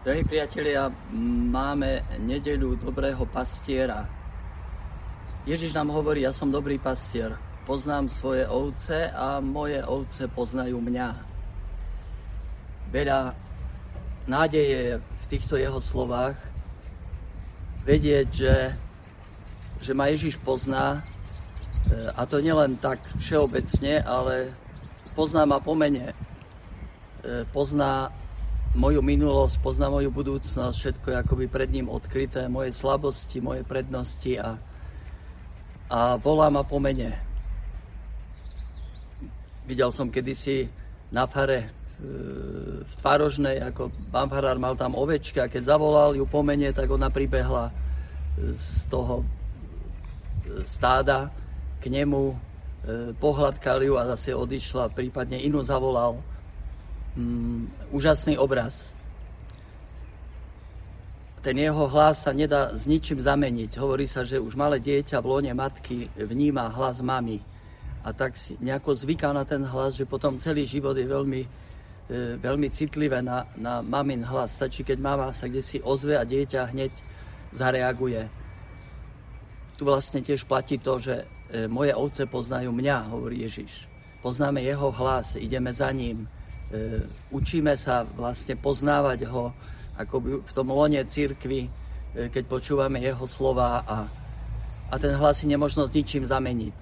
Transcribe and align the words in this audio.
Drahí 0.00 0.24
priatelia, 0.24 0.88
máme 1.52 2.00
nedeľu 2.24 2.80
dobrého 2.80 3.20
pastiera. 3.28 4.08
Ježiš 5.44 5.76
nám 5.76 5.92
hovorí, 5.92 6.24
ja 6.24 6.32
som 6.32 6.48
dobrý 6.48 6.80
pastier, 6.80 7.36
poznám 7.68 8.08
svoje 8.08 8.48
ovce 8.48 9.12
a 9.12 9.44
moje 9.44 9.76
ovce 9.84 10.24
poznajú 10.32 10.80
mňa. 10.80 11.20
Veľa 12.88 13.36
nádeje 14.24 15.04
v 15.04 15.24
týchto 15.28 15.60
jeho 15.60 15.76
slovách 15.84 16.40
vedieť, 17.84 18.28
že, 18.32 18.56
že 19.84 19.92
ma 19.92 20.08
Ježiš 20.08 20.40
pozná 20.40 21.04
e, 21.92 22.08
a 22.16 22.24
to 22.24 22.40
nielen 22.40 22.80
tak 22.80 23.04
všeobecne, 23.20 24.00
ale 24.08 24.48
pozná 25.12 25.44
ma 25.44 25.60
po 25.60 25.76
mene. 25.76 26.16
E, 27.20 27.44
pozná 27.52 28.08
moju 28.74 29.02
minulosť, 29.02 29.58
pozná 29.58 29.90
moju 29.90 30.14
budúcnosť, 30.14 30.76
všetko 30.78 31.06
je 31.10 31.16
akoby 31.18 31.44
pred 31.50 31.70
ním 31.74 31.90
odkryté, 31.90 32.46
moje 32.46 32.70
slabosti, 32.70 33.42
moje 33.42 33.66
prednosti 33.66 34.38
a, 34.38 34.54
a 35.90 35.98
volá 36.22 36.46
ma 36.54 36.62
po 36.62 36.78
mene. 36.78 37.18
Videl 39.66 39.90
som 39.90 40.06
kedysi 40.06 40.70
na 41.10 41.26
fare 41.26 41.66
e, 41.66 41.68
v 42.86 42.92
Tvárožnej, 43.02 43.58
ako 43.74 43.90
pán 44.14 44.30
farár 44.30 44.58
mal 44.62 44.78
tam 44.78 44.94
ovečky 44.94 45.42
a 45.42 45.50
keď 45.50 45.74
zavolal 45.74 46.14
ju 46.14 46.22
po 46.26 46.46
mene, 46.46 46.70
tak 46.70 46.86
ona 46.86 47.10
pribehla 47.10 47.74
z 48.38 48.86
toho 48.86 49.26
stáda 50.62 51.26
k 51.82 51.90
nemu, 51.90 52.22
e, 52.30 52.36
pohľadkal 53.18 53.82
ju 53.82 53.98
a 53.98 54.06
zase 54.14 54.30
odišla, 54.30 54.94
prípadne 54.94 55.42
inú 55.42 55.58
zavolal 55.66 56.22
mm, 57.16 57.90
úžasný 57.90 58.38
obraz. 58.38 58.94
Ten 61.40 61.56
jeho 61.56 61.88
hlas 61.88 62.28
sa 62.28 62.36
nedá 62.36 62.68
s 62.76 62.84
ničím 62.84 63.24
zameniť. 63.24 63.80
Hovorí 63.80 64.04
sa, 64.04 64.28
že 64.28 64.36
už 64.36 64.52
malé 64.60 64.76
dieťa 64.76 65.24
v 65.24 65.26
lone 65.26 65.52
matky 65.56 66.12
vníma 66.12 66.68
hlas 66.68 67.00
mamy. 67.00 67.40
A 68.04 68.12
tak 68.12 68.36
si 68.36 68.60
nejako 68.60 68.92
zvyká 68.92 69.32
na 69.32 69.48
ten 69.48 69.64
hlas, 69.64 69.96
že 69.96 70.04
potom 70.04 70.36
celý 70.36 70.68
život 70.68 70.92
je 70.92 71.08
veľmi, 71.08 71.42
e, 71.44 71.48
veľmi 72.36 72.68
citlivé 72.68 73.24
na, 73.24 73.48
na 73.56 73.80
mamin 73.80 74.20
hlas. 74.20 74.52
Stačí, 74.52 74.84
keď 74.84 75.00
mama 75.00 75.32
sa 75.32 75.48
kde 75.48 75.64
si 75.64 75.80
ozve 75.80 76.20
a 76.20 76.28
dieťa 76.28 76.76
hneď 76.76 76.92
zareaguje. 77.56 78.28
Tu 79.80 79.82
vlastne 79.88 80.20
tiež 80.20 80.44
platí 80.44 80.76
to, 80.76 81.00
že 81.00 81.24
e, 81.24 81.64
moje 81.72 81.96
ovce 81.96 82.28
poznajú 82.28 82.68
mňa, 82.68 83.16
hovorí 83.16 83.48
Ježiš. 83.48 83.88
Poznáme 84.20 84.60
jeho 84.60 84.92
hlas, 84.92 85.40
ideme 85.40 85.72
za 85.72 85.88
ním 85.88 86.28
učíme 87.34 87.74
sa 87.74 88.06
vlastne 88.06 88.54
poznávať 88.54 89.26
ho 89.26 89.50
ako 90.00 90.46
v 90.46 90.52
tom 90.54 90.72
lone 90.72 91.00
církvy, 91.04 91.60
e, 91.66 91.70
keď 92.32 92.44
počúvame 92.48 93.04
jeho 93.04 93.26
slova 93.28 93.84
a, 93.84 93.98
a 94.88 94.94
ten 94.96 95.12
hlas 95.12 95.44
si 95.44 95.46
nemožno 95.46 95.84
s 95.84 95.92
ničím 95.92 96.24
zameniť. 96.24 96.78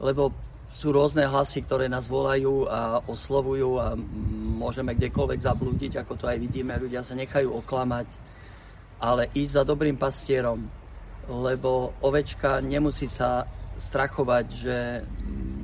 Lebo 0.00 0.32
sú 0.72 0.92
rôzne 0.92 1.24
hlasy, 1.28 1.64
ktoré 1.64 1.88
nás 1.88 2.08
volajú 2.08 2.68
a 2.68 3.00
oslovujú 3.08 3.70
a 3.80 3.96
môžeme 4.60 4.92
kdekoľvek 4.96 5.40
zablúdiť, 5.40 5.92
ako 6.00 6.14
to 6.16 6.24
aj 6.28 6.38
vidíme, 6.38 6.76
ľudia 6.76 7.00
sa 7.00 7.16
nechajú 7.16 7.50
oklamať, 7.64 8.08
ale 9.00 9.32
ísť 9.32 9.52
za 9.58 9.64
dobrým 9.64 9.96
pastierom, 9.96 10.68
lebo 11.28 11.96
ovečka 12.04 12.60
nemusí 12.60 13.08
sa 13.08 13.48
strachovať, 13.78 14.46
že 14.52 14.76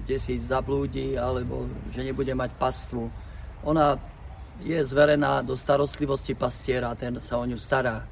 kde 0.04 0.16
si 0.20 0.36
zablúdi 0.40 1.16
alebo 1.16 1.64
že 1.88 2.04
nebude 2.04 2.36
mať 2.36 2.50
pastvu. 2.60 3.08
Ona 3.64 3.96
je 4.62 4.78
zverená 4.84 5.42
do 5.42 5.56
starostlivosti 5.56 6.36
pastiera, 6.36 6.94
ten 6.94 7.18
sa 7.18 7.40
o 7.40 7.44
ňu 7.48 7.58
stará. 7.58 8.04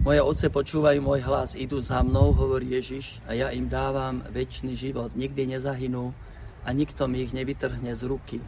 Moje 0.00 0.20
oce 0.24 0.48
počúvajú 0.48 0.96
môj 1.04 1.20
hlas, 1.28 1.52
idú 1.52 1.76
za 1.84 2.00
mnou, 2.00 2.32
hovorí 2.32 2.72
Ježiš, 2.72 3.20
a 3.28 3.36
ja 3.36 3.52
im 3.52 3.68
dávam 3.68 4.24
väčší 4.32 4.72
život. 4.72 5.12
Nikdy 5.12 5.56
nezahynú 5.56 6.16
a 6.64 6.68
nikto 6.72 7.04
mi 7.04 7.20
ich 7.20 7.36
nevytrhne 7.36 7.92
z 7.92 8.02
ruky. 8.08 8.40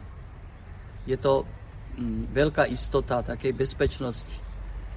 Je 1.05 1.13
to 1.13 1.45
mm, 1.93 2.33
veľká 2.33 2.65
istota 2.73 3.21
takej 3.21 3.53
bezpečnosti. 3.53 4.33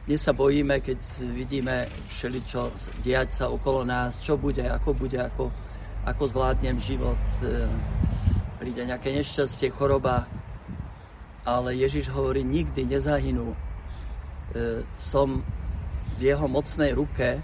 Dnes 0.07 0.23
sa 0.23 0.31
bojíme, 0.31 0.79
keď 0.87 1.03
vidíme 1.35 1.83
všeličo 2.07 2.71
diať 3.03 3.43
sa 3.43 3.51
okolo 3.51 3.83
nás, 3.83 4.23
čo 4.23 4.39
bude, 4.39 4.63
ako 4.63 4.95
bude, 4.95 5.19
ako, 5.19 5.51
ako 6.07 6.31
zvládnem 6.31 6.79
život, 6.79 7.19
e, 7.43 7.67
príde 8.63 8.87
nejaké 8.87 9.11
nešťastie, 9.11 9.67
choroba, 9.75 10.31
ale 11.43 11.75
Ježiš 11.75 12.07
hovorí, 12.15 12.47
nikdy 12.47 12.87
nezahynú. 12.87 13.51
E, 13.51 13.59
som 14.95 15.43
v 16.15 16.21
jeho 16.23 16.47
mocnej 16.47 16.95
ruke 16.95 17.43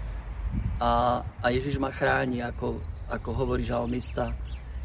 a, 0.79 1.19
a 1.19 1.45
Ježiš 1.51 1.83
ma 1.83 1.91
chráni, 1.91 2.47
ako, 2.47 2.79
ako 3.11 3.43
hovorí 3.43 3.67
žalmista. 3.67 4.31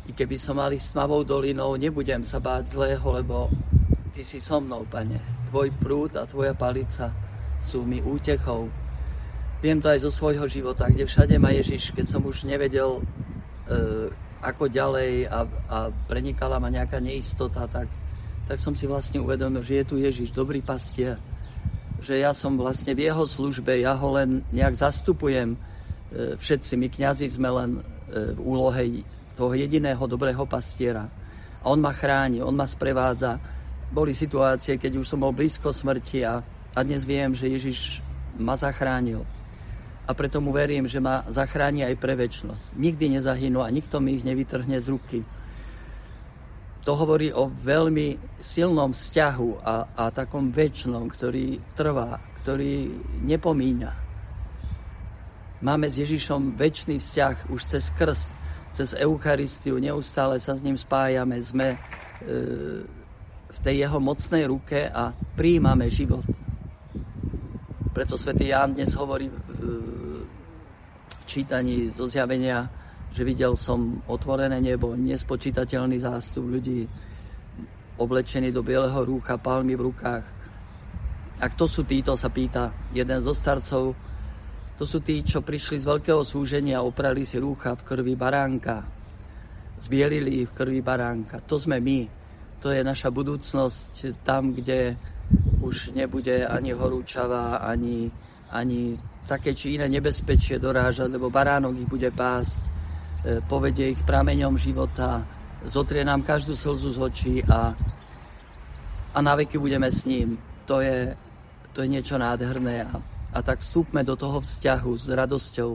I 0.03 0.19
keby 0.19 0.35
som 0.35 0.59
mali 0.59 0.83
smavou 0.83 1.23
dolinou, 1.23 1.79
nebudem 1.79 2.27
sa 2.27 2.43
báť 2.43 2.75
zlého, 2.75 3.07
lebo 3.23 3.47
ty 4.11 4.27
si 4.27 4.43
so 4.43 4.59
mnou, 4.59 4.83
pane. 4.91 5.47
Tvoj 5.47 5.71
prúd 5.79 6.19
a 6.19 6.27
tvoja 6.27 6.59
palica 6.59 7.28
sú 7.63 7.85
mi 7.85 8.03
útechou. 8.03 8.71
Viem 9.59 9.83
to 9.83 9.91
aj 9.91 10.07
zo 10.07 10.11
svojho 10.15 10.47
života, 10.47 10.87
kde 10.87 11.07
všade 11.07 11.35
ma 11.39 11.51
Ježiš, 11.51 11.91
keď 11.91 12.07
som 12.07 12.23
už 12.23 12.47
nevedel, 12.47 13.03
e, 13.03 13.03
ako 14.39 14.71
ďalej 14.71 15.27
a, 15.27 15.43
a 15.67 15.79
prenikala 16.07 16.63
ma 16.63 16.71
nejaká 16.71 17.03
neistota, 17.03 17.67
tak, 17.67 17.91
tak 18.47 18.59
som 18.63 18.79
si 18.79 18.87
vlastne 18.87 19.19
uvedomil, 19.19 19.67
že 19.67 19.83
je 19.83 19.85
tu 19.85 19.97
Ježiš, 19.99 20.31
dobrý 20.31 20.63
pastier, 20.63 21.19
že 21.99 22.23
ja 22.23 22.31
som 22.31 22.55
vlastne 22.55 22.95
v 22.95 23.11
jeho 23.11 23.27
službe, 23.27 23.83
ja 23.83 23.99
ho 23.99 24.09
len 24.15 24.47
nejak 24.55 24.79
zastupujem. 24.79 25.59
E, 25.59 26.39
všetci 26.39 26.79
my 26.79 26.87
kňazi 26.87 27.27
sme 27.27 27.51
len 27.51 27.71
e, 27.79 27.81
v 28.35 28.39
úlohe 28.39 29.03
toho 29.35 29.55
jediného 29.59 30.03
dobrého 30.07 30.47
pastiera. 30.47 31.11
A 31.63 31.65
on 31.67 31.83
ma 31.83 31.91
chráni, 31.91 32.39
on 32.39 32.55
ma 32.55 32.71
sprevádza. 32.71 33.39
Boli 33.91 34.15
situácie, 34.15 34.79
keď 34.79 35.03
už 35.03 35.07
som 35.11 35.19
bol 35.19 35.35
blízko 35.35 35.75
smrti 35.75 36.23
a 36.23 36.39
a 36.79 36.87
dnes 36.87 37.03
viem, 37.03 37.35
že 37.35 37.51
Ježiš 37.51 37.99
ma 38.39 38.55
zachránil. 38.55 39.27
A 40.07 40.15
preto 40.15 40.39
mu 40.39 40.55
verím, 40.55 40.87
že 40.87 41.03
ma 41.03 41.27
zachráni 41.27 41.83
aj 41.83 41.99
pre 41.99 42.15
väčnosť. 42.15 42.79
Nikdy 42.79 43.19
nezahynú 43.19 43.67
a 43.67 43.69
nikto 43.69 43.99
mi 43.99 44.15
ich 44.15 44.23
nevytrhne 44.23 44.79
z 44.79 44.87
ruky. 44.95 45.21
To 46.87 46.95
hovorí 46.95 47.35
o 47.35 47.51
veľmi 47.51 48.39
silnom 48.39 48.95
vzťahu 48.95 49.51
a, 49.61 49.75
a 49.91 50.05
takom 50.15 50.55
väčšnom, 50.55 51.11
ktorý 51.11 51.59
trvá, 51.75 52.23
ktorý 52.47 52.95
nepomíňa. 53.27 53.93
Máme 55.59 55.91
s 55.91 55.99
Ježišom 55.99 56.55
väčší 56.55 57.03
vzťah 57.03 57.51
už 57.51 57.61
cez 57.67 57.91
krst, 57.99 58.31
cez 58.71 58.95
Eucharistiu, 58.95 59.83
neustále 59.83 60.39
sa 60.39 60.55
s 60.55 60.63
ním 60.63 60.79
spájame, 60.79 61.43
sme 61.43 61.75
e, 61.75 61.79
v 63.51 63.59
tej 63.67 63.83
jeho 63.83 63.99
mocnej 63.99 64.47
ruke 64.47 64.87
a 64.87 65.11
príjmame 65.35 65.91
život. 65.91 66.23
Preto 67.99 68.15
svätý 68.15 68.55
Ján 68.55 68.79
dnes 68.79 68.95
hovorí 68.95 69.27
v 69.27 70.23
čítaní 71.27 71.91
zo 71.91 72.07
zjavenia, 72.07 72.71
že 73.11 73.27
videl 73.27 73.59
som 73.59 73.99
otvorené 74.07 74.63
nebo, 74.63 74.95
nespočítateľný 74.95 75.99
zástup 75.99 76.47
ľudí 76.47 76.87
oblečený 77.99 78.55
do 78.55 78.63
bieleho 78.63 79.03
rúcha, 79.03 79.35
palmy 79.43 79.75
v 79.75 79.91
rukách. 79.91 80.25
A 81.43 81.45
kto 81.51 81.67
sú 81.67 81.83
títo, 81.83 82.15
sa 82.15 82.31
pýta 82.31 82.71
jeden 82.95 83.19
zo 83.19 83.35
starcov. 83.35 83.91
To 84.79 84.85
sú 84.87 85.03
tí, 85.03 85.27
čo 85.27 85.43
prišli 85.43 85.83
z 85.83 85.91
veľkého 85.91 86.23
súženia 86.23 86.79
oprali 86.79 87.27
si 87.27 87.35
rúcha 87.43 87.75
v 87.75 87.83
krvi 87.83 88.15
baránka. 88.15 88.87
Zbielili 89.83 90.47
ich 90.47 90.55
v 90.55 90.55
krvi 90.55 90.81
baránka. 90.87 91.43
To 91.51 91.59
sme 91.59 91.83
my. 91.83 92.07
To 92.63 92.71
je 92.71 92.79
naša 92.79 93.11
budúcnosť 93.11 94.23
tam, 94.23 94.55
kde 94.55 94.95
už 95.69 95.93
nebude 95.93 96.49
ani 96.49 96.73
horúčava, 96.73 97.61
ani, 97.61 98.09
ani 98.49 98.97
také 99.29 99.53
či 99.53 99.77
iné 99.77 99.85
nebezpečie 99.93 100.57
dorážať, 100.57 101.13
lebo 101.13 101.29
baránok 101.29 101.77
ich 101.77 101.89
bude 101.89 102.09
pásť, 102.09 102.57
e, 102.59 102.69
povedie 103.45 103.93
ich 103.93 104.01
prameňom 104.09 104.57
života, 104.57 105.21
zotrie 105.69 106.01
nám 106.01 106.25
každú 106.25 106.57
slzu 106.57 106.97
z 106.97 106.99
očí 106.99 107.35
a, 107.45 107.77
a 109.13 109.19
na 109.21 109.37
veky 109.37 109.61
budeme 109.61 109.93
s 109.93 110.09
ním. 110.09 110.41
To 110.65 110.81
je, 110.81 111.13
to 111.77 111.85
je 111.85 111.89
niečo 111.93 112.17
nádherné 112.17 112.89
a, 112.89 112.97
a 113.37 113.39
tak 113.45 113.61
vstúpme 113.61 114.01
do 114.01 114.17
toho 114.17 114.41
vzťahu 114.41 114.93
s 114.97 115.07
radosťou. 115.13 115.71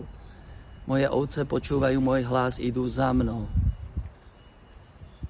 Moje 0.89 1.05
ovce 1.07 1.45
počúvajú 1.45 2.01
môj 2.01 2.25
hlas, 2.25 2.57
idú 2.59 2.89
za 2.89 3.13
mnou 3.13 3.62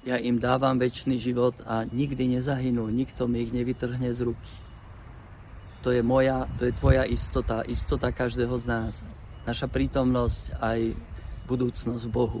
ja 0.04 0.20
im 0.20 0.36
dávam 0.36 0.76
väčší 0.76 1.16
život 1.16 1.56
a 1.64 1.88
nikdy 1.88 2.36
nezahynú, 2.36 2.92
nikto 2.92 3.24
mi 3.24 3.40
ich 3.40 3.56
nevytrhne 3.56 4.12
z 4.12 4.20
ruky. 4.28 4.54
To 5.80 5.92
je 5.92 6.04
moja, 6.04 6.48
to 6.60 6.68
je 6.68 6.72
tvoja 6.76 7.04
istota, 7.08 7.64
istota 7.64 8.12
každého 8.12 8.56
z 8.60 8.64
nás. 8.68 8.92
Naša 9.44 9.68
prítomnosť 9.68 10.60
aj 10.60 10.96
budúcnosť 11.48 12.04
v 12.08 12.12
Bohu. 12.12 12.40